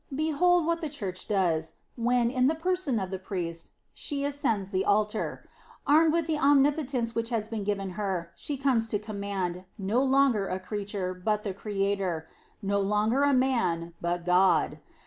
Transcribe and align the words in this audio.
Behold 0.15 0.65
what 0.65 0.81
the 0.81 0.89
Church 0.89 1.27
does, 1.27 1.73
when, 1.95 2.31
in 2.31 2.47
the 2.47 2.55
person 2.55 2.99
of 2.99 3.11
the 3.11 3.19
priest, 3.19 3.73
she 3.93 4.25
ascends 4.25 4.71
the 4.71 4.83
altar. 4.83 5.47
Armed 5.85 6.11
with 6.11 6.27
omnipotence 6.27 7.13
which 7.13 7.29
has 7.29 7.47
been 7.49 7.63
given 7.63 7.91
her, 7.91 8.31
she 8.35 8.57
comes 8.57 8.87
to 8.87 8.97
command, 8.97 9.63
no 9.77 10.01
longer 10.01 10.47
a 10.47 10.59
creature, 10.59 11.13
but 11.13 11.43
the 11.43 11.53
Creator; 11.53 12.27
no 12.63 12.79
longer 12.81 13.21
a 13.21 13.31
man, 13.31 13.93
but 14.01 14.25
God. 14.25 14.79